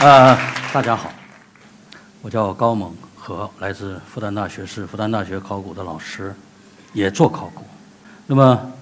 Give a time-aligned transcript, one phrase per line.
[0.00, 0.34] 呃，
[0.72, 1.12] 大家好，
[2.22, 6.34] 我叫高猛和，来自复旦大学，是复旦大学考古的老师，
[6.94, 7.62] 也做考古。
[8.26, 8.72] 那么，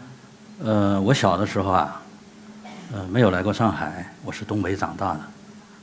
[0.62, 2.00] 呃，我小的时候啊，
[2.94, 5.20] 呃，没有来过上海，我是东北长大的。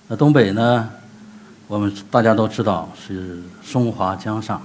[0.08, 0.90] 那东北呢，
[1.68, 4.62] 我们大家都知道是松花江上。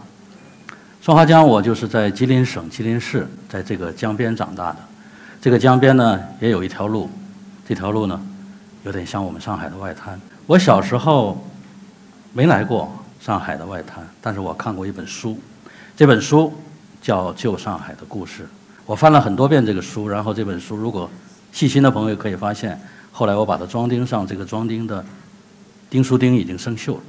[1.02, 4.76] 松花江，我就是在吉林省吉林市，在这个江边长大的。
[5.40, 7.10] 这个江边呢，也有一条路，
[7.66, 8.20] 这条路呢，
[8.84, 10.20] 有点像我们上海的外滩。
[10.50, 11.40] 我小时候
[12.32, 15.38] 没来过上海的外滩，但是我看过一本书，
[15.96, 16.52] 这本书
[17.00, 18.42] 叫《旧上海的故事》。
[18.84, 21.08] 我翻了很多遍这个书，然后这本书如果
[21.52, 22.76] 细心的朋友可以发现，
[23.12, 25.04] 后来我把它装订上，这个装订的
[25.88, 27.00] 钉书钉已经生锈了。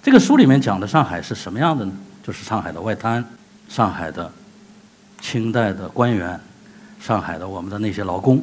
[0.00, 1.92] 这个书里面讲的上海是什么样的呢？
[2.22, 3.24] 就是上海的外滩，
[3.68, 4.30] 上海的
[5.20, 6.38] 清代的官员。
[7.00, 8.40] 上海的我们的那些劳工，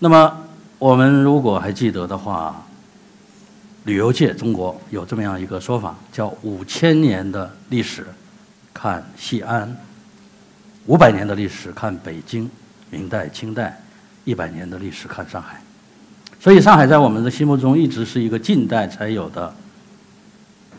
[0.00, 0.36] 那么
[0.80, 2.64] 我们如果还记得的话，
[3.88, 8.06] 旅游界中国有这么样一个说法，叫五千年的历史
[8.74, 9.74] 看西安，
[10.84, 12.50] 五百年的历史看北京，
[12.90, 13.80] 明代、清代，
[14.26, 15.58] 一百年的历史看上海。
[16.38, 19.54] 所以上海在我们的心目中一直是一个近代才有的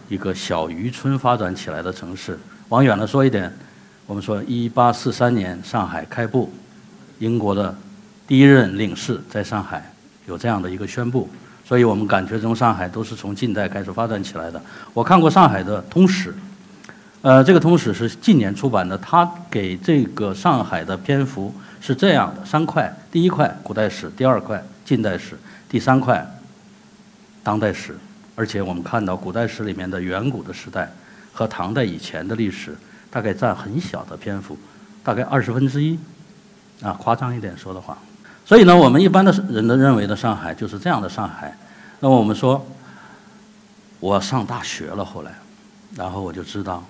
[0.07, 2.37] 一个小渔村发展起来的城市。
[2.67, 3.51] 往远了说一点，
[4.05, 6.47] 我们说一八四三年上海开埠。
[7.17, 7.75] 英国的
[8.27, 9.91] 第一任领事在上海
[10.27, 11.27] 有这样的一个宣布，
[11.69, 14.59] 所以我们感觉中上海都是从近代开始发展起来的。
[14.91, 16.33] 我看过上海的通史，
[17.21, 25.37] 呃，这个通史是近年出版的，它给这个上海的篇幅是这样的：三块，第一块古代史，第二块近代史，
[25.69, 26.27] 第三块
[27.43, 27.95] 当代史。
[28.33, 30.91] 而且我们看到古代史里面的远古的时代
[31.31, 32.75] 和唐代以前的历史，
[33.11, 34.57] 大概占很小的篇幅，
[35.03, 35.99] 大概二十分之一。
[36.81, 37.95] 啊，夸张一点说的话，
[38.43, 41.55] 所以呢，我们一般的人都认为的上海就是这样的上海。
[41.99, 42.65] 那么我们说，
[43.99, 45.33] 我上大学了，后来，
[45.95, 46.83] 然后我就知道，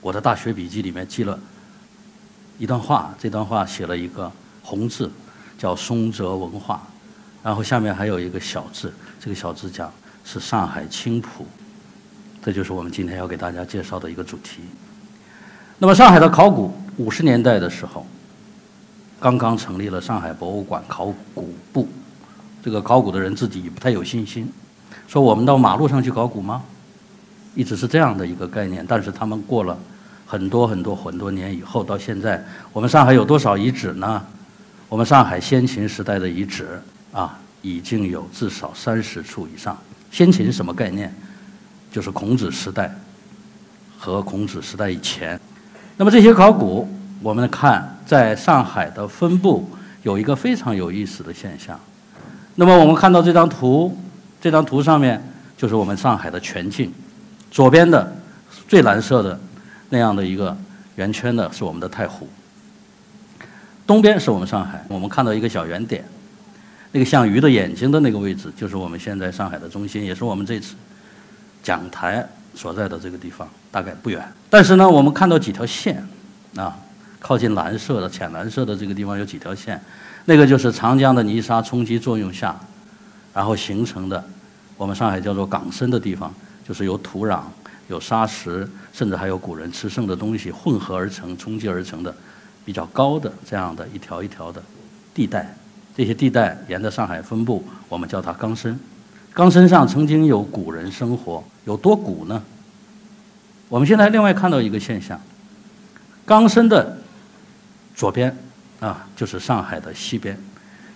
[0.00, 1.38] 我的大学笔记里面记了
[2.58, 4.30] 一段话，这段话写了一个
[4.62, 5.10] 红字，
[5.58, 6.82] 叫松泽文化，
[7.42, 9.92] 然后下面还有一个小字，这个小字讲
[10.24, 11.46] 是上海青浦，
[12.42, 14.60] 这就是我们今天要给大家介绍的一个主题。
[15.78, 18.06] 那么上海的考古，五十年代的时候。
[19.20, 21.88] 刚刚成立了上海博物馆考古部，
[22.64, 24.50] 这个考古的人自己不太有信心，
[25.06, 26.62] 说我们到马路上去考古吗？
[27.54, 28.82] 一直是这样的一个概念。
[28.88, 29.78] 但是他们过了
[30.24, 32.42] 很多很多很多年以后，到现在，
[32.72, 34.24] 我们上海有多少遗址呢？
[34.88, 36.80] 我们上海先秦时代的遗址
[37.12, 39.76] 啊，已经有至少三十处以上。
[40.10, 41.14] 先秦什么概念？
[41.92, 42.90] 就是孔子时代
[43.98, 45.38] 和孔子时代以前。
[45.98, 46.88] 那么这些考古。
[47.20, 49.68] 我们看，在上海的分布
[50.02, 51.78] 有一个非常有意思的现象。
[52.56, 53.96] 那么，我们看到这张图，
[54.40, 55.20] 这张图上面
[55.56, 56.92] 就是我们上海的全境。
[57.50, 58.16] 左边的
[58.68, 59.38] 最蓝色的
[59.88, 60.56] 那样的一个
[60.94, 62.28] 圆圈的是我们的太湖。
[63.86, 66.04] 东边是我们上海，我们看到一个小圆点，
[66.92, 70.74] 那个像鱼的眼睛的那个位置，就是我们现在上海的中心，也是我们这次
[71.62, 74.22] 讲台所在的这个地方，大概不远。
[74.48, 76.06] 但是呢，我们看到几条线，
[76.56, 76.76] 啊。
[77.26, 79.80] 靠近蓝色的、浅蓝色的这个地方有几条线，
[80.26, 82.54] 那个就是长江的泥沙冲击作用下，
[83.32, 84.22] 然后形成的。
[84.76, 86.34] 我们上海叫做港深的地方，
[86.68, 87.40] 就是由土壤、
[87.88, 92.14] 有沙石，甚至还有古人吃剩的东西混合而成、冲击而成的
[92.62, 94.62] 比较高的这样的一条一条的
[95.14, 95.56] 地带。
[95.96, 98.78] 这些地带沿着上海分布，我们叫它冈深。
[99.32, 102.42] 冈深上曾经有古人生活，有多古呢？
[103.70, 105.18] 我们现在另外看到一个现象，
[106.26, 106.98] 冈深的。
[107.94, 108.36] 左边，
[108.80, 110.38] 啊，就是上海的西边，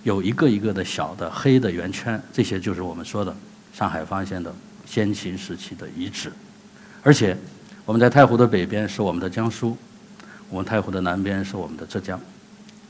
[0.02, 3.34] 有一个一个的小的黑的圆圈，这些就是我们说的
[3.72, 4.52] 上海发现的
[4.84, 6.32] 先秦时期的遗址。
[7.02, 7.36] 而且，
[7.84, 9.76] 我们在太湖的北边是我们的江苏，
[10.50, 12.20] 我们太湖的南边是我们的浙江，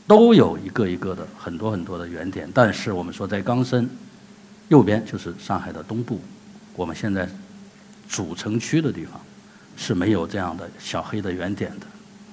[0.06, 2.50] 都有一个一个的很多很多的圆点。
[2.54, 3.88] 但是我们说在冈深
[4.68, 6.20] 右边就是上海的东部，
[6.74, 7.28] 我们现在
[8.08, 9.20] 主城区的地方
[9.76, 11.86] 是没有这样的小黑的圆点的。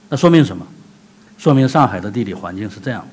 [0.08, 0.66] 那说明什么？
[1.38, 3.06] 说明上海的地理环境是这样，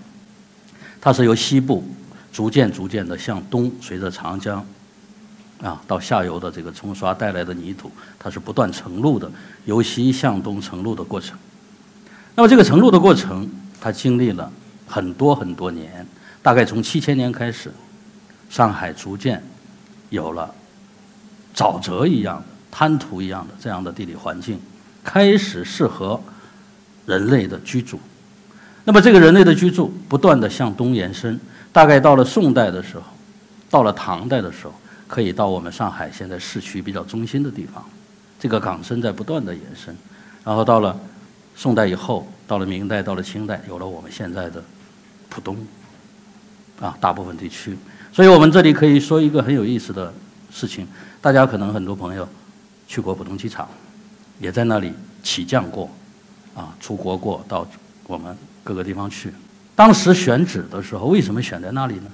[1.00, 1.84] 它是由西部
[2.32, 4.64] 逐渐逐渐的向东，随着长江
[5.60, 9.30] 啊到下游的这个冲刷带来的泥土，它是不断成路的，
[9.64, 11.36] 由西向东成路的过程。
[12.34, 14.50] 那么这个成路的过程，它经历了
[14.86, 16.06] 很多很多年，
[16.40, 17.70] 大概从七千年开始，
[18.48, 19.42] 上海逐渐
[20.08, 20.54] 有了
[21.54, 24.58] 沼泽一样的、滩涂一样的这样的地理环境，
[25.04, 26.18] 开始适合
[27.04, 28.00] 人类的居住。
[28.84, 31.38] 那么，这个人类的居住不断的向东延伸，
[31.72, 33.04] 大概到了宋代的时候，
[33.70, 34.74] 到了唐代的时候，
[35.06, 37.84] 可以到我们上海现在市区比较中心的地方。
[38.40, 39.96] 这个港深在不断的延伸，
[40.42, 40.98] 然后到了
[41.54, 44.62] 宋代以后，到了明代，到了清代，有了我们现在的
[45.28, 45.56] 浦东
[46.80, 47.78] 啊大部分地区。
[48.12, 50.12] 所以我们这里可以说一个很有意思的
[50.50, 50.88] 事情，
[51.20, 52.28] 大家可能很多朋友
[52.88, 53.68] 去过浦东机场，
[54.40, 54.92] 也在那里
[55.22, 55.88] 起降过，
[56.52, 57.64] 啊，出国过，到
[58.08, 59.32] 我们各个地方去。
[59.74, 62.10] 当时选址的时候，为什么选在那里呢？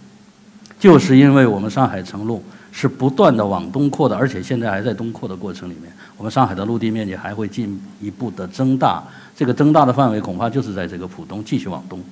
[0.79, 5.93] 就是因为我们上海城路是不断的往东扩的，而且现在还在东扩的过程里面。
[6.17, 9.03] 我们上海的陆地面积还会进一步的增大，
[9.37, 12.03] 这个增大的范围恐怕就是在这个浦东继续往东。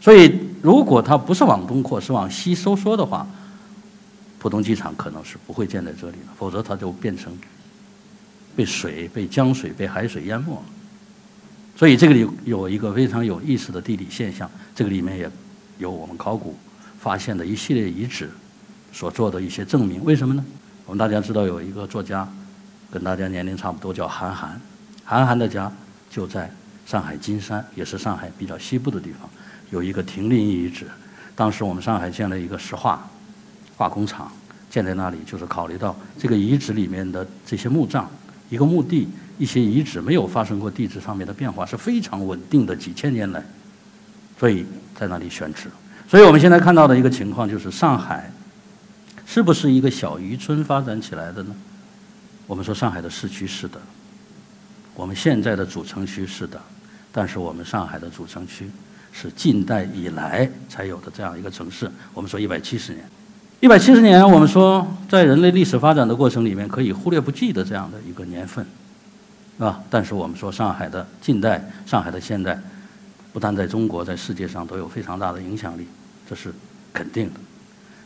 [0.00, 3.26] 所以，如果它不是往东扩，是往西收缩的话，
[4.38, 7.36] 浦东机场可能是不会建在这里的，否则它就变成
[8.54, 10.62] 被水、被江水、被海水淹没了。
[11.76, 15.30] 所以，这个里有一个非常有意思的地理现象，这个里面也
[15.78, 16.56] 有我们考古
[16.98, 18.30] 发现的一系列遗址
[18.92, 20.02] 所做的一些证明。
[20.02, 20.44] 为什么呢？
[20.86, 22.28] 我们大家知道有一个作家。
[22.88, 24.58] 跟大家年龄差不多，叫韩寒。
[25.04, 25.70] 韩寒的家
[26.08, 26.48] 就在
[26.86, 29.28] 上海金山，也是上海比较西部的地方，
[29.70, 30.86] 有一个亭林遗址。
[31.34, 33.06] 当时我们上海建了一个石化
[33.76, 34.30] 化工厂，
[34.70, 38.08] 建在那里，就是考虑到这个遗址里面的这些墓葬，
[38.50, 39.08] 一个墓地，
[39.38, 43.42] 一些遗址没有发生过地质上面的变化，是非常稳定的，几千年来，
[44.38, 44.64] 所以
[44.98, 45.68] 在那里选址。
[46.08, 48.30] 所以我们现在看到的一个情况就是，上海
[49.26, 51.54] 是不是一个小渔村发展起来的呢？
[52.46, 53.80] 我们说上海的市区是的，
[54.94, 56.60] 我们现在的主城区是的，
[57.10, 58.70] 但是我们上海的主城区
[59.10, 61.90] 是近代以来才有的这样一个城市。
[62.14, 63.04] 我们说一百七十年，
[63.58, 68.64] 一百七十年，我们说在人类历史发展的过程里面可以忽略不计的这样的一个年份，
[69.58, 72.60] 啊，但是我们说上海的近代，上海的现代，
[73.32, 75.86] 不但在中国，在世界上都有非常大的影响力，
[76.28, 76.52] 这是
[76.92, 77.40] 肯定的。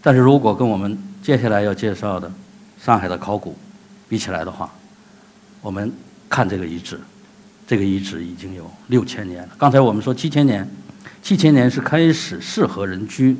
[0.00, 2.30] 但是如果跟我们接下来要介绍的
[2.80, 3.56] 上海的考古，
[4.08, 4.70] 比起来的话，
[5.60, 5.92] 我们
[6.28, 7.00] 看这个遗址，
[7.66, 9.50] 这个遗址已经有六千年了。
[9.58, 10.68] 刚才我们说七千年，
[11.22, 13.36] 七千年是开始适合人居，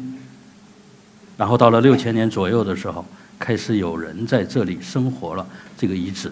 [1.37, 3.05] 然后到了六千年左右的时候，
[3.39, 5.47] 开始有人在这里生活了。
[5.79, 6.31] 这个遗址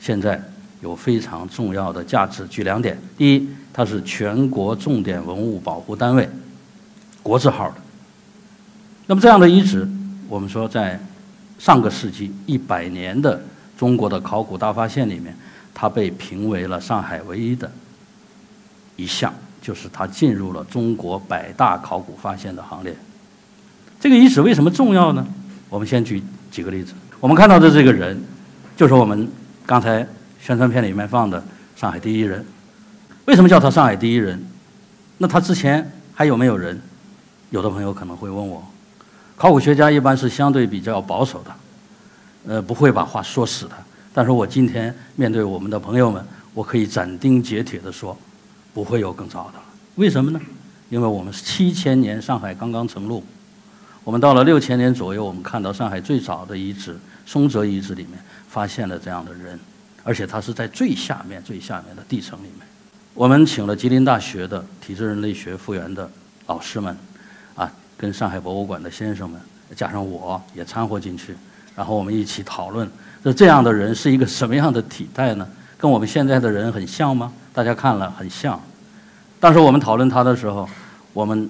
[0.00, 0.42] 现在
[0.80, 6.28] 有非常重要的价值，举两点：第一，它是全国重点文物保护单位，
[7.22, 7.74] 国字号的。
[9.06, 9.88] 那么这样的遗址，
[10.28, 11.00] 我们说在
[11.58, 13.40] 上个世纪一百年的。
[13.78, 15.32] 中国的考古大发现里面，
[15.72, 17.70] 它被评为了上海唯一的
[18.96, 19.32] 一项，
[19.62, 22.92] 就是它进入了中国百大考古发现的行列。
[24.00, 25.24] 这个遗址为什么重要呢？
[25.68, 26.20] 我们先举
[26.50, 26.92] 几个例子。
[27.20, 28.20] 我们看到的这个人，
[28.76, 29.28] 就是我们
[29.64, 30.04] 刚才
[30.40, 31.42] 宣传片里面放的
[31.76, 32.44] 上海第一人。
[33.26, 34.42] 为什么叫他上海第一人？
[35.18, 36.80] 那他之前还有没有人？
[37.50, 38.62] 有的朋友可能会问我，
[39.36, 41.50] 考古学家一般是相对比较保守的。
[42.46, 43.72] 呃，不会把话说死的。
[44.14, 46.24] 但是我今天面对我们的朋友们，
[46.54, 48.16] 我可以斩钉截铁地说，
[48.72, 49.64] 不会有更早的了。
[49.96, 50.40] 为什么呢？
[50.88, 53.22] 因为我们是七千年上海刚刚成路，
[54.04, 56.96] 我们到了六千年左右，我们看到上海最早的遗址
[57.26, 58.18] 松泽遗址里面
[58.48, 59.58] 发现了这样的人，
[60.08, 62.66] 而且他是在最下面、最下面的地层里面。
[63.12, 66.10] 我们请了吉林大学的体质人类学复原的
[66.46, 66.96] 老师们，
[67.54, 69.38] 啊，跟上海博物馆的先生们，
[69.76, 71.36] 加上我也掺和进去。
[71.76, 72.90] 然后我们一起讨论，
[73.22, 75.46] 那这样的人是一个什么样的体态呢？
[75.76, 77.30] 跟我们现在的人很像吗？
[77.52, 78.58] 大家看了很像。
[79.38, 80.66] 当时我们讨论他的时候，
[81.12, 81.46] 我们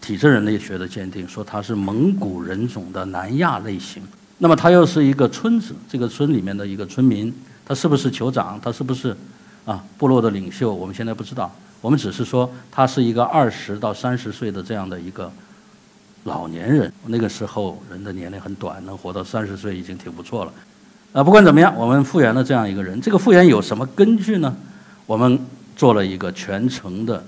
[0.00, 4.02] 体质人类学的鉴定说他是蒙古人种的南亚类型。
[4.38, 7.32] 那么他又是一个村子，这个村里面的一个村民，
[7.70, 8.58] 他是不是酋长？
[8.60, 9.16] 他是不是
[9.64, 10.74] 啊部落的领袖？
[10.74, 11.54] 我们现在不知道。
[11.80, 15.30] 我们只是说他是一个二十到三十岁的这样的一个。
[16.24, 20.52] 老年人那个时候人的年龄很短，能活到三十岁已经挺不错了。
[21.12, 23.00] 啊，不管怎么样，我们复原了这样一个人。
[23.00, 24.54] 这个复原有什么根据呢？
[25.06, 25.38] 我们
[25.76, 27.24] 做了一个全程的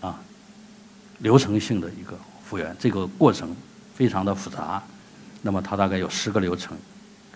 [0.00, 0.20] 啊
[1.20, 3.54] 流程性的一个复原，这个过程
[3.94, 4.82] 非常的复杂。
[5.40, 6.76] 那么它大概有十个流程，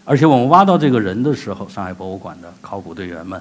[0.09, 3.41] 而且我们挖到这个人的时候，上海博物馆的考古队员们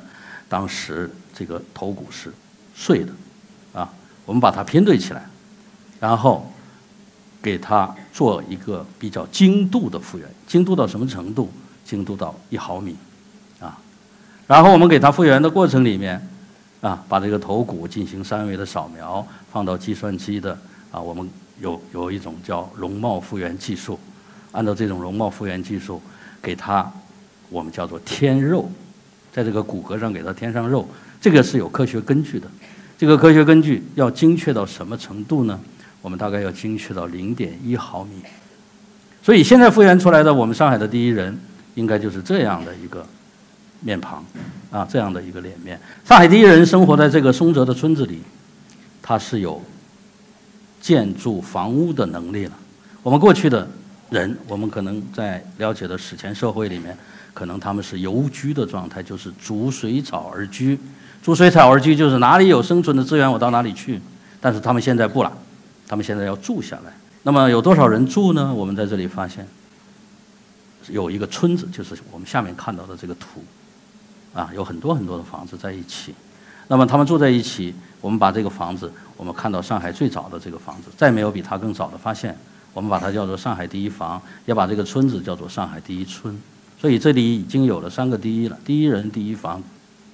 [0.49, 2.33] 当时这个头骨是
[2.75, 3.13] 碎的
[3.71, 3.89] 啊，
[4.25, 5.25] 我们把它拼对起来，
[5.99, 6.51] 然后。
[7.39, 11.49] 给他做一个比较精度的复原，精度到什么程度？
[11.85, 12.93] 精度到一毫米，
[13.61, 13.77] 啊，
[14.47, 16.27] 然后我们给他复原的过程里面，
[16.81, 20.59] 啊，把这个头骨进行三维的扫描，放到计算机的，
[20.91, 21.29] 啊，我们
[21.61, 23.97] 有有一种叫容貌复原技术，
[24.51, 26.01] 按照这种容貌复原技术，
[26.41, 26.91] 给他
[27.49, 28.69] 我们叫做添肉，
[29.31, 30.87] 在这个骨骼上给他添上肉，
[31.19, 32.47] 这个是有科学根据的，
[32.97, 35.59] 这个科学根据要精确到什么程度呢？
[36.01, 38.21] 我们大概要精确到零点一毫米，
[39.21, 41.37] 所以现在复原出来的我们上海的第一人，
[41.75, 43.05] 应该就是这样的一个
[43.81, 44.23] 面庞，
[44.71, 45.77] 啊，这样的一个脸面。
[46.05, 48.21] 上海第一人生活在这个松泽的村子里，
[49.01, 49.61] 他是有
[50.79, 52.53] 建筑房屋的能力了。
[53.03, 53.67] 我们过去的
[54.09, 56.97] 人，我们可能在了解的史前社会里面，
[57.33, 60.79] 可能他们是游居的状态，就是逐水草而居。
[61.21, 63.99] 逐水草而居就是哪里有生存的资源，我到哪里去。
[64.39, 65.37] 但是他们现在不了，
[65.87, 66.93] 他们现在要住下来。
[67.23, 68.53] 那么有多少人住呢？
[68.53, 69.45] 我们在这里发现，
[70.87, 73.43] 有一个村子，就是我们下面看到的这个图，
[74.33, 76.15] 啊，有很多很多的房子在一起。
[76.69, 82.37] 那么他们住在一起，我们把这个房子，我们看到上海最早的这个房子，再没有比它更早的发现。
[82.77, 86.39] 我们把它叫做上海第一房，也把这个村子叫做上海第一村。
[86.79, 89.63] 所以这里已经有了三个第一了：第一人、第一房、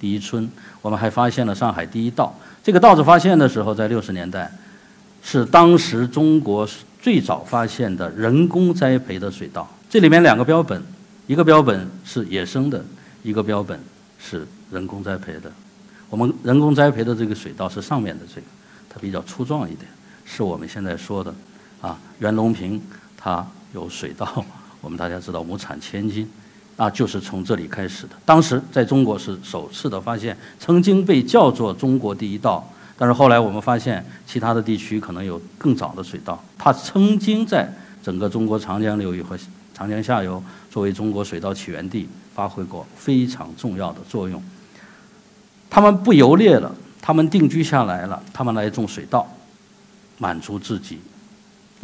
[0.00, 0.50] 第一村。
[0.80, 2.34] 我们还发现了上海第一道。
[2.62, 4.50] 这个道子发现的时候，在六十年代，
[5.22, 6.66] 是当时中国。
[7.02, 10.82] 最早发现的人工栽培的水稻，这里面两个标本，
[11.26, 12.82] 一个标本是野生的，
[13.22, 13.78] 一个标本
[14.18, 15.52] 是人工栽培的。
[16.08, 18.46] 我们人工栽培的这个水稻是上面的这个，
[18.88, 19.86] 它比较粗壮一点，
[20.24, 21.34] 是我们现在说的
[21.84, 22.80] 啊，袁隆平
[23.14, 24.42] 他有水稻，
[24.80, 26.26] 我们大家知道亩产千斤，
[26.78, 28.14] 啊，就是从这里开始的。
[28.24, 32.66] 当时在中国是首次的发现，曾经被叫做中国第一稻。
[32.96, 36.42] 但是后来我们发现，其他的地区可能有更早的水稻。
[36.56, 37.70] 它曾经在
[38.02, 39.38] 整个中国长江流域和
[39.74, 44.42] 长江下游作为中国水稻起源地发挥过非常重要的作用。
[45.68, 49.28] 他们不游猎了，他们定居下来了，他们来种水稻，
[50.16, 51.00] 满足自己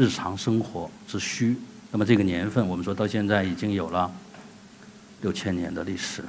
[0.00, 1.54] 日常生活之需。
[1.92, 4.11] 那么这个年份，我们说到现在已经有了
[5.21, 6.25] 六千年的历史，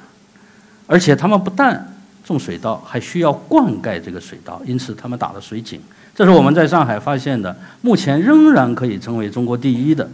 [0.87, 5.79] 而且他们不但种水稻还需要灌溉这个水稻，因此他们打了水井。
[6.13, 10.09] 这是我们在上海发现的，目前仍然可以称为中国第一的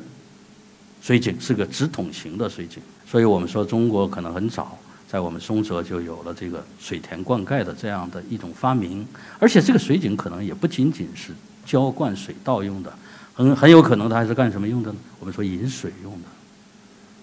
[1.02, 2.80] 水井，是个直筒型的水井。
[3.10, 4.78] 所以我们说中国可能很早，
[5.10, 9.04] 在我们松泽就有了这个水田灌溉的这样的一种发明。
[9.40, 11.32] 而且这个水井可能也不仅仅是
[11.66, 12.94] 浇灌水稻用的，
[13.38, 14.98] 很很有可能它还是干什么用的呢？
[15.22, 16.27] 我们说饮水用的，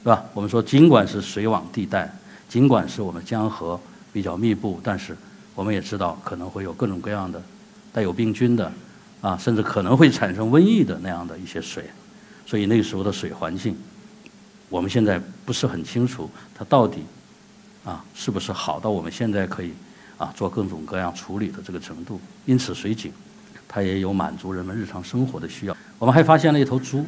[0.02, 0.24] 是吧？
[0.32, 2.10] 我们说尽管是水网地带，
[2.48, 3.78] 尽管是我们江河。
[4.14, 5.16] 比较密布，但是
[5.56, 7.42] 我们也知道可能会有各种各样的
[7.92, 8.72] 带有病菌的
[9.20, 11.90] 啊，甚至可能会产生瘟疫的那样的一些水，
[12.46, 13.76] 所以那时候的水环境，
[14.68, 17.02] 我们现在不是很清楚它到底
[17.84, 19.72] 啊是不是好到我们现在可以
[20.16, 22.20] 啊做各种各样处理的这个程度。
[22.46, 23.12] 因此，水井
[23.66, 25.76] 它也有满足人们日常生活的需要。
[25.98, 27.04] 我们还发现了一头猪。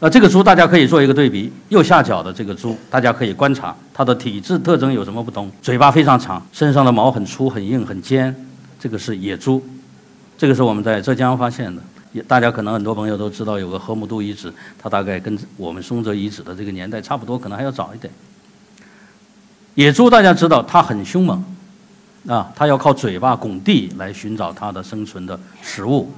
[0.00, 5.50] 那这个猪大家可以做一个对比，右下角的这个猪，大家可以观察它的体质特征有什么不同？
[5.62, 8.34] 嘴巴非常长，身上的毛很粗、很硬、很尖，
[8.78, 9.64] 这个是野猪。
[10.36, 11.80] 这个是我们在浙江发现的，
[12.12, 18.12] 也大家可能很多朋友都知道有个河姆渡遗址，它大概跟我们松泽遗址的这个年代差不多，可能还要早一点。
[19.76, 21.42] 野猪大家知道它很凶猛，
[22.26, 26.12] 啊，它要靠嘴巴拱地来寻找它的生存的食物。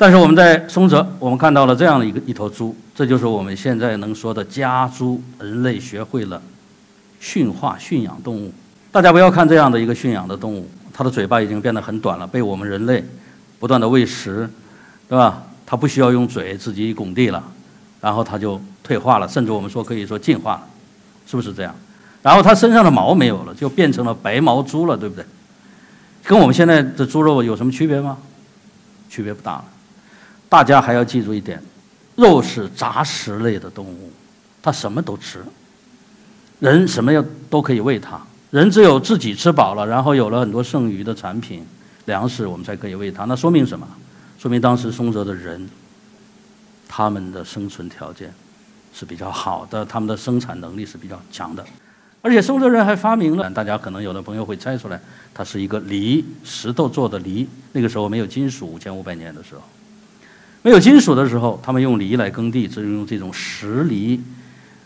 [0.00, 5.20] 但是我们在松泽，我们看到了这样的一个一头猪，这就是我们现在能说的家猪。
[5.40, 6.40] 人类学会了
[7.18, 8.52] 驯化、驯养动物。
[8.92, 13.04] 大家不要看这样的一个驯养的动物，它的嘴巴已经变得很短了，被我们人类
[13.58, 14.48] 不断的喂食，
[15.08, 15.42] 对吧？
[15.66, 17.42] 它不需要用嘴自己拱地了，
[18.00, 20.62] 然后它就退化了，甚至我们说可以说进化了，
[21.26, 21.74] 是不是这样？
[22.22, 25.24] 然后它身上的毛没有了，就变成了白毛猪了，对不对？
[26.22, 28.16] 跟我们现在的猪肉有什么区别吗？
[29.10, 29.64] 区别不大了。
[30.48, 31.62] 大家还要记住一点，
[32.16, 34.10] 肉是杂食类的动物，
[34.62, 35.42] 它什么都吃。
[36.60, 41.64] 人什么要都可以喂它，人只有自己吃饱了，然后有了很多剩余的产品
[42.06, 43.24] 粮食，我们才可以喂它。
[43.26, 43.86] 那说明什么？
[44.38, 45.68] 说明当时松泽的人，
[46.88, 48.32] 他们的生存条件
[48.92, 51.64] 是比较好的，他们的生产能力是比较强的。
[52.20, 55.00] 而且松泽人还发明了，大家可能有的朋友会猜出来，
[55.32, 57.48] 它是一个犁，石头做的犁。
[57.72, 59.62] 那个时候没有金属，五千五百年的时候。
[60.68, 64.20] 没有金属的时候，他们用犁来耕地，只用这种石犁。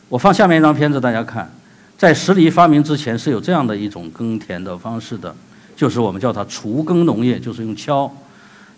[0.08, 1.50] 我放下面一张片子，大家看，
[1.98, 5.34] 在石犁发明之前是有这样的一种耕田的方式的，
[5.74, 8.08] 就是我们叫它锄耕农业，就是用锹，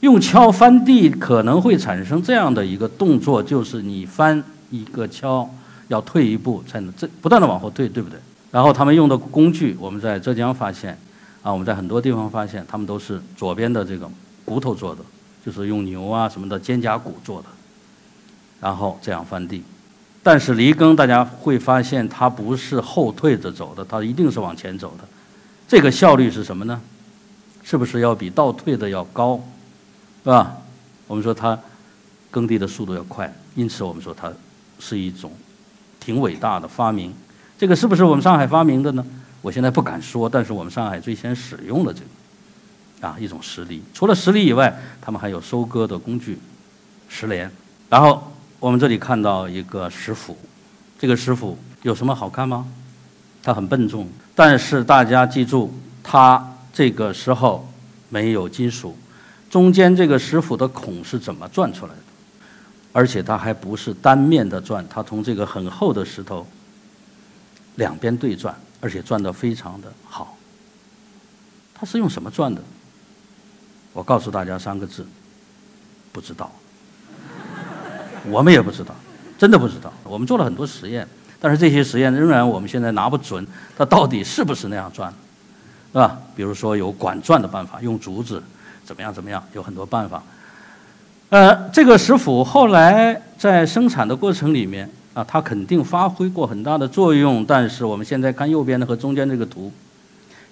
[0.00, 5.46] 用锹翻地可能会产生这样的一个动作，就是你翻一个锹
[5.88, 8.18] 要退一步才能这不断的往后退，对不对？
[8.50, 10.99] 然后他们用的工具，我们在浙江发现，
[11.42, 14.11] 啊，我们在很多地方发现，他们都是左边的这个
[14.46, 15.02] 骨头做的。
[15.45, 17.49] 就是用牛啊什么的肩胛骨做的，
[18.61, 19.63] 然后这样翻地。
[20.23, 25.05] 但是犁耕大家会发现它不是后退着走的，它一定是往前走的。
[25.69, 26.81] 这个效率是什么呢？
[27.63, 29.37] 是不是要比倒退的要高，
[30.23, 30.57] 是吧？
[31.07, 31.59] 我们说它
[32.31, 34.33] 耕地的速度要快，因此我们说它
[34.79, 35.31] 是一种
[36.01, 37.13] 挺伟大的发明。
[37.59, 39.05] 这个是不是我们上海发明的呢？
[39.43, 42.07] 我现在不敢说，但是我们上海最先使用的这个
[43.04, 43.82] 啊一种石犁。
[43.92, 46.38] 除了石犁以外，他们还有收割的工具，
[47.08, 47.50] 石镰。
[47.88, 50.37] 然后我们这里看到一个石斧，
[50.99, 52.66] 这个石斧有什么好看吗？
[53.42, 57.68] 它很笨重，但是大家记住，它这个时候
[58.08, 58.96] 没有金属，
[59.50, 61.99] 中间这个石斧的孔是怎么钻出来的？
[62.92, 66.46] 而且它还不是单面的钻，它从这个很厚的石头
[67.75, 70.38] 两边对钻，而且钻得非常的好。
[71.75, 72.62] 它是用什么钻的？
[73.95, 75.07] 我告诉大家三个字：
[76.13, 76.53] 不知道。
[78.29, 78.95] 我们也不知道，
[79.39, 79.93] 真的不知道。
[80.03, 81.07] 我们做了很多实验，
[81.41, 83.47] 但是这些实验仍然我们现在拿不准
[83.77, 85.13] 它到底是不是那样转，
[85.93, 86.19] 是吧？
[86.35, 88.43] 比如说有管转的办法，用竹子
[88.85, 90.23] 怎么样怎么样，有很多办法。
[91.29, 97.45] 呃，这个石斧后来在生产的过程里面啊，它肯定发挥过很大的作用。
[97.45, 99.71] 但是我们现在看右边的和中间这个图，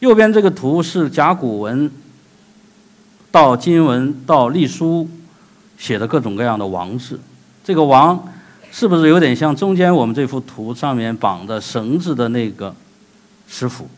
[0.01, 1.91] 右边这个图是甲骨文
[3.33, 5.09] 到金文到隶书
[5.79, 7.19] 写的各种各样的王字。
[7.65, 8.29] 这个王
[8.71, 12.73] 是不是有点像中间我们这幅图上面绑的绳子的那个
[13.49, 13.89] 石斧？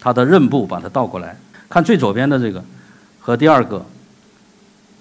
[0.00, 1.36] 它的刃部把它倒过来，
[1.68, 2.64] 看最左边的这个
[3.20, 3.84] 和第二个，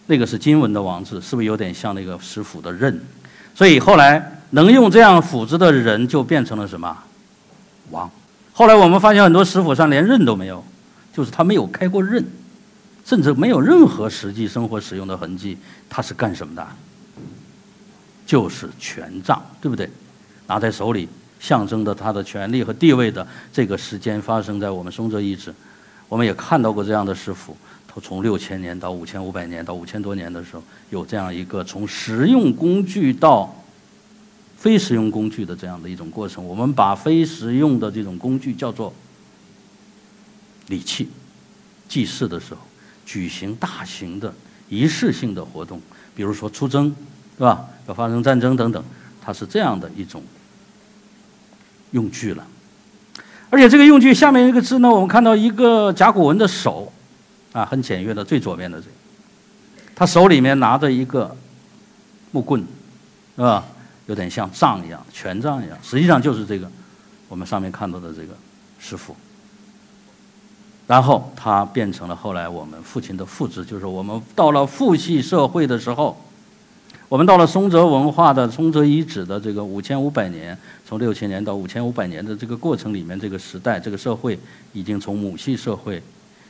[0.07, 2.99] 那个是金文的王字，是不是有点像那个石斧的刃？
[3.53, 6.97] 所以后来能用这样斧子的人就变成了什么
[7.91, 8.09] 王？
[8.53, 10.63] 后来我们发现很多石斧上连刃都没有，
[11.13, 12.23] 就是他没有开过刃，
[13.05, 15.57] 甚至没有任何实际生活使用的痕迹。
[15.89, 16.67] 他是干什么的？
[18.25, 19.89] 就是权杖，对不对？
[20.47, 25.53] 拿在手里，象征着他的权力和地位的这个时间发生在我们松泽遗址。
[26.07, 27.55] 我们也看到过这样的师傅，
[27.87, 33.53] 他从六千年到五千五百年到五千多年的时候，有这样一个从实用工具到
[34.57, 36.45] 非实用工具的这样的一种过程。
[36.45, 38.93] 我们把非实用的这种工具叫做
[40.67, 41.09] 礼器，
[41.87, 42.59] 祭祀的时候
[43.11, 44.33] 举行大型的
[44.69, 45.81] 仪式性的活动，
[46.15, 46.95] 比如说出征。
[47.37, 47.65] 是吧？
[47.87, 48.83] 要发生战争等等，
[49.19, 50.21] 它是这样的一种
[51.89, 52.45] 用具了。
[53.49, 56.93] 而且这个用具下面一个字呢，我们看到一个甲骨文的手，
[57.51, 58.91] 啊，很简约的，最左边的这个，
[59.95, 61.35] 他手里面拿着一个
[62.29, 62.63] 木棍，
[63.35, 63.65] 是吧？
[64.05, 66.69] 有点像杖一样，权杖一样，实际上就是这个
[67.27, 68.37] 我们上面看到的这个
[68.77, 69.15] 师傅。
[70.91, 76.17] 然后他变成了后来我们父亲的父子，就是我们到了父系社会的时候。
[77.07, 84.37] 我们到了松泽文化的松泽遗址的这个五千五百年，从六千年到五千五百年的这个过程里面，这个时代，这个社会
[84.73, 86.03] 已经从母系社会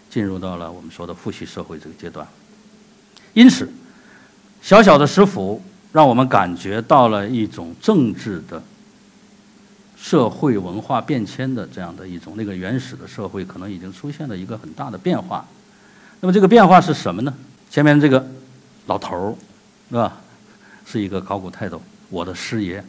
[0.09, 2.27] 进入到了我们说的父系社会这个阶段。
[3.33, 3.71] 因此，
[4.59, 8.61] 小小的石斧让我们感觉到了一种政治的、
[10.01, 15.45] 社会文化变迁的这样的一种那个原始的社会可能已经出现了一个很大的变化。
[16.19, 17.31] 那么这个变化是什么呢？
[17.69, 18.25] 前面这个
[18.87, 19.35] 老头儿，
[19.89, 20.17] 是吧？
[20.85, 22.83] 是一个考古泰斗，我的师爷，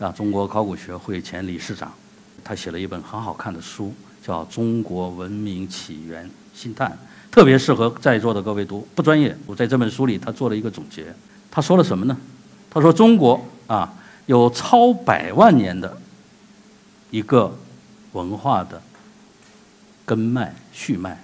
[0.00, 1.92] 啊，中国考古学会前理事长，
[2.42, 6.90] 他写了一本很好看的书，叫《中国文明起源新探》，
[7.30, 8.86] 特别适合在座的各位读。
[8.96, 11.06] 不专业，我在这本书里他做了一个总结。
[11.50, 12.16] 他说了什么呢？
[12.68, 13.92] 他说中国啊，
[14.26, 15.96] 有超百万年的
[17.10, 17.54] 一个
[18.12, 18.80] 文化的
[20.04, 21.18] 根脉续脉，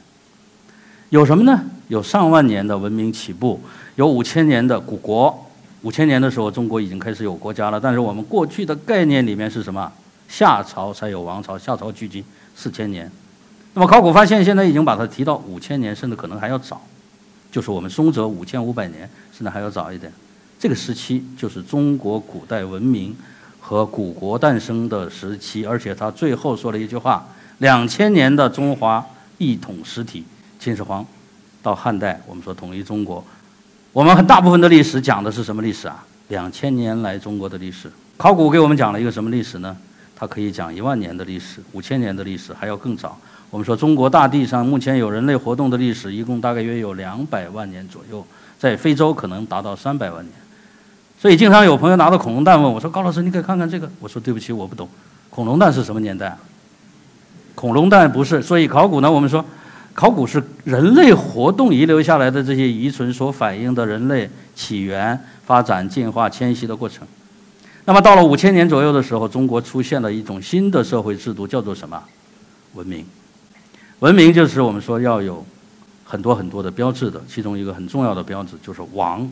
[1.10, 1.64] 有什么呢？
[1.88, 3.60] 有上万年的文明起步，
[3.96, 5.38] 有五千年的古国。
[5.82, 7.78] 五千年的时候，中国已经开始有国家了。
[7.78, 9.92] 但是我们过去的概念里面是什么？
[10.26, 12.24] 夏朝才有王朝，夏朝距今
[12.56, 13.10] 四千年。
[13.74, 16.80] 那么考古发现，现在已经把它提到五千年，甚至可能还要早。
[17.52, 20.10] 就是我们松泽五千五百年，甚至还要早一点。
[20.58, 23.14] 这个时期就是中国古代文明
[23.66, 25.64] 和古国诞生的时期。
[25.64, 27.26] 而且他最后说了一句话：
[27.58, 29.02] 两千年的中华
[29.38, 30.22] 一统实体，
[30.60, 31.04] 秦始皇
[31.62, 33.24] 到汉代，我们说统一中国。
[33.90, 36.04] 我们很大部分的历史讲的是什么历史啊？
[36.28, 37.90] 两千年来中国的历史。
[38.18, 39.74] 考古给我们讲了一个什么历史呢？
[40.14, 43.18] 它可以讲一万年的历史、五千年的历史，还要更早。
[43.50, 48.24] 我们说中国大地上目前有人类活动的历史，一共大概约有两百万年左右，
[48.58, 50.32] 在非洲可能达到三百万年。
[51.24, 54.86] 所以经常有朋友拿到恐龙蛋问我说：“高老师，你可以看看这个。”我说：“对不起，我不懂。
[55.30, 56.36] 恐龙蛋是什么年代？
[57.54, 58.42] 恐龙蛋不是。
[58.42, 59.42] 所以考古呢，我们说。”
[59.94, 67.06] 考古是人类活动遗留下来的这些遗存所反映的人类起源、发展、进化、迁徙的过程。
[67.86, 72.02] 那么到了五千年左右的时候，中国出现了一种新的社会制度，叫做什么？
[72.74, 73.02] 文明。
[74.00, 75.42] 文明就是我们说要有
[76.04, 79.26] 很多很多的标志的，其中一个很重要的标志就是王，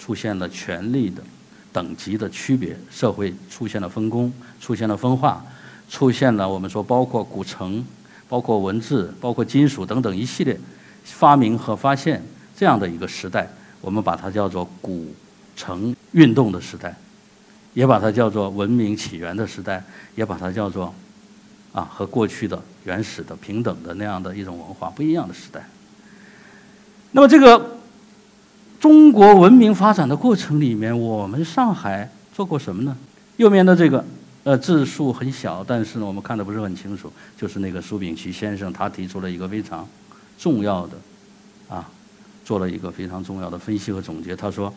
[0.00, 1.22] 出现了权力的
[1.70, 5.44] 等级的区别，社会出现了分工，出现了分化，
[5.90, 7.84] 出现了我们说包括古城、
[8.26, 10.58] 包括文字、包括金属等等一系列
[11.04, 12.22] 发明和发现
[12.56, 13.46] 这样的一个时代，
[13.82, 15.14] 我们把它叫做古
[15.54, 16.96] 城运动的时代，
[17.74, 19.84] 也把它叫做文明起源的时代，
[20.14, 20.94] 也把它叫做
[21.72, 25.68] 啊和过去的原始的平等的那样的一种文化不一样的时代。
[27.12, 27.79] 那么这个。
[28.80, 32.96] 中国文明发展的过程里面，我们上海做过什么呢？
[33.36, 34.02] 右面的这个，
[34.42, 37.12] 呃，字数很小，但是呢，我们看的不是很清楚。
[37.36, 39.86] 就是那个苏秉琦先生，他提出了一个非常
[40.38, 40.96] 重要的，
[41.68, 41.86] 啊，
[42.42, 44.34] 做了一个非常重要的分析和总结。
[44.34, 44.72] 他说，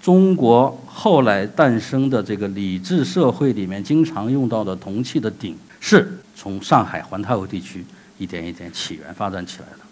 [0.00, 7.84] 中国后来诞生的这个礼制社会里面，经常用到的铜器的鼎，是从上海环太湖地区
[8.18, 9.87] 一点一点起源发展起来的。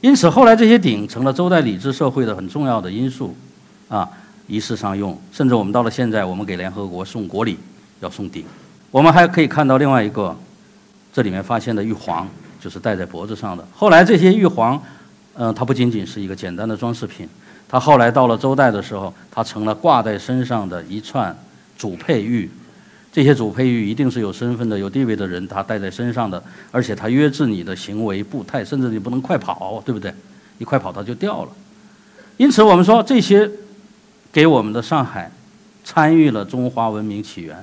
[0.00, 3.36] 因此，后来这些鼎成了周代礼制社会的很重要的因素，
[3.88, 4.08] 啊，
[4.46, 7.58] 仪式上用，甚至我们到了现在，我们给联合国送国礼
[8.00, 8.44] 要送鼎。
[8.90, 10.34] 我们还可以看到另外一个，
[11.12, 12.26] 这里面发现的玉环，
[12.58, 13.62] 就是戴在脖子上的。
[13.74, 14.80] 后来这些玉环，
[15.34, 17.28] 嗯，它不仅仅是一个简单的装饰品，
[17.68, 21.36] 它后来到了周代的时候，它成了挂在身上的一串
[21.76, 22.50] 主佩玉。
[23.12, 30.14] 这些主佩玉一定是有身份的、有地位的人，他戴在身上的，而且他约制你的行为步态，甚至你不能快跑，对不对？
[30.58, 31.50] 一快跑它就掉了。
[32.36, 33.50] 因此，我们说这些
[34.30, 35.30] 给我们的上海
[35.82, 37.56] 参与了中华文明起源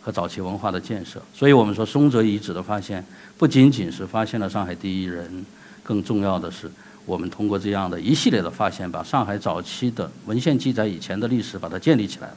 [0.00, 1.22] 和早期文化的建设。
[1.32, 3.04] 所以我们说松泽遗址的发现
[3.36, 5.44] 不仅仅是发现了上海第一人，
[5.82, 6.68] 更重要的是
[7.06, 12.34] 我们通过这样的一系列的发现，把上海早期的文献记载以前的历史把它建立起来了。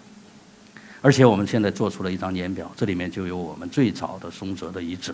[1.01, 5.13] 而且我们现在做出了一张年表，这里面就有我们最早的松泽的遗址。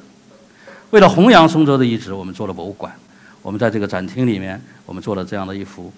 [0.90, 2.94] 为了弘扬松泽的遗址，我们做了博物馆。
[3.42, 5.92] 我们在这个展厅里面，我们做了这样的一幅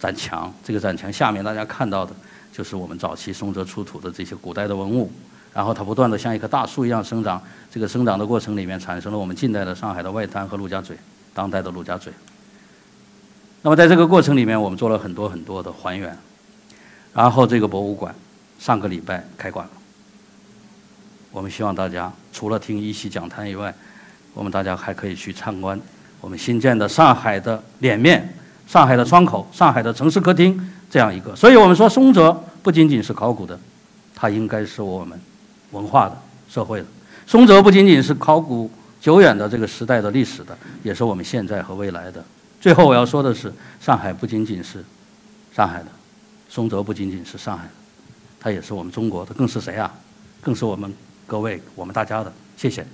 [0.00, 0.52] 展墙。
[0.64, 2.12] 这个展墙下面大家看到的，
[2.52, 5.10] 就是我们早期松泽出土的这些古代的文物。
[5.54, 7.40] 然后它不断的像一棵大树一样生长。
[7.70, 10.96] 这个生长的过程里面，产生了我们近代的上海的外滩和陆家嘴，
[11.32, 12.12] 当代的陆家嘴。
[13.62, 16.16] 那么在这个过程里面，我们做了很多很多的还原。
[17.14, 18.12] 然后这个博物馆。
[18.58, 19.72] 上个礼拜开馆了，
[21.30, 23.72] 我们希望大家除了听一席讲坛以外，
[24.34, 25.80] 我们大家还可以去参观
[26.20, 28.34] 我们新建的上海的脸面、
[28.66, 31.34] 上海的窗口、上海的城市客厅这样一个。
[31.36, 33.58] 所以我们说松泽不仅仅是考古的，
[34.14, 35.18] 它应该是我们
[35.70, 36.18] 文化的、
[36.50, 36.86] 社会的。
[37.26, 42.24] 松泽不仅仅是考古久远的这个时代的历史的，也是我们现在和未来的。
[42.60, 44.84] 最后我要说的是，上海不仅仅是
[45.54, 45.86] 上海的，
[46.48, 47.70] 松泽不仅仅是上海的。
[48.40, 49.92] 他也是我们中国的，更是谁啊？
[50.40, 50.94] 更是我们
[51.26, 52.32] 各位、我们大家的。
[52.56, 52.86] 谢谢。